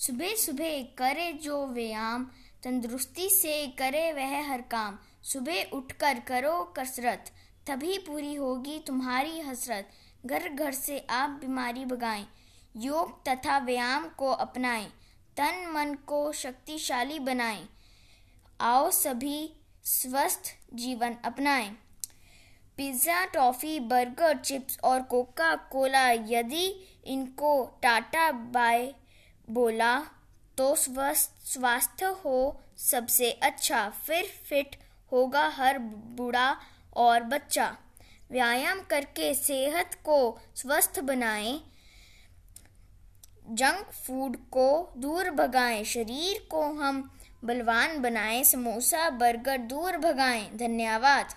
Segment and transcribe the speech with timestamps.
[0.00, 2.24] सुबह सुबह करे जो व्यायाम,
[2.64, 7.30] तंदुरुस्ती से करे वह हर काम। सुबह उठकर करो कसरत,
[7.66, 9.90] तभी पूरी होगी तुम्हारी हसरत।
[10.26, 12.24] घर घर से आप बीमारी भगाएँ,
[12.74, 14.86] योग तथा व्यायाम को अपनाएँ,
[15.36, 17.68] तन मन को शक्तिशाली बनाएँ।
[18.60, 19.50] आओ सभी
[19.86, 21.70] स्वस्थ जीवन अपनाएँ।
[22.78, 26.64] पिज़्ज़ा, टॉफ़ी, बर्गर, चिप्स और कोका कोला यदि
[27.06, 28.92] इनको टाटा बाय
[29.50, 29.98] बोला
[30.58, 34.76] तो स्वस्थ स्वास्थ्य हो, सबसे अच्छा। फिर फिट
[35.12, 36.56] होगा हर बूढ़ा
[36.96, 37.76] और बच्चा।
[38.30, 41.60] व्यायाम करके सेहत को स्वस्थ बनाएँ।
[43.50, 47.10] जंक फ़ूड को दूर भगाएँ। शरीर को हम
[47.44, 51.34] बलवान बनाएँ। समोसा, बर्गर दूर भगाएँ। धन्यवाद।